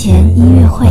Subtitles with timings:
[0.00, 0.86] 前音乐会。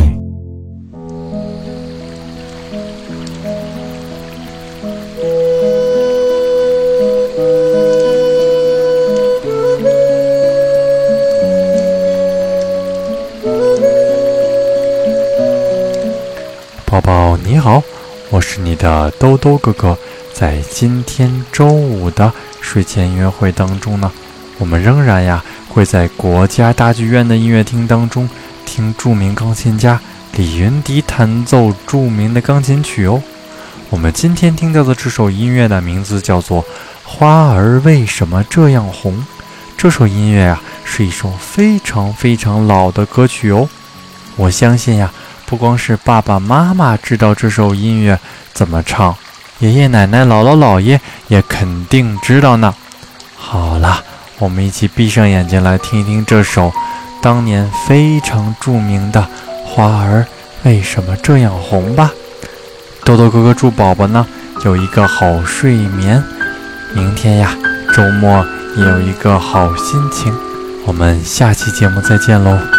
[16.84, 17.82] 宝宝你好，
[18.28, 19.96] 我是你的兜兜哥哥。
[20.34, 22.30] 在今天周五的
[22.60, 24.12] 睡前音乐会当中呢，
[24.58, 28.28] 我们仍然呀会在国家大剧院的音乐厅当中
[28.68, 29.98] 听著名钢琴家
[30.32, 33.22] 李云迪弹奏著名的钢琴曲哦。
[33.88, 36.62] 我们今天听到的这首音乐的名字叫做
[37.02, 39.16] 《花儿为什么这样红》。
[39.78, 43.66] 这首音乐啊是一首非常非常老的歌曲哦。
[44.36, 45.10] 我相信呀。
[45.46, 48.20] 不光是爸爸妈妈知道这首音乐
[48.52, 49.16] 怎么唱，
[49.60, 52.74] 爷爷奶奶、姥姥姥爷也肯定知道呢。
[53.34, 54.04] 好了，
[54.38, 56.70] 我们一起闭上眼睛来听一听这首
[57.20, 59.20] 当年非常著名的
[59.66, 60.24] 《花儿
[60.64, 62.10] 为什么这样红》吧。
[63.04, 64.26] 豆豆哥哥祝宝宝呢
[64.64, 66.22] 有一个好睡眠，
[66.94, 67.56] 明天呀
[67.94, 68.44] 周末
[68.76, 70.34] 也有一个好心情。
[70.86, 72.77] 我们下期节目再见喽。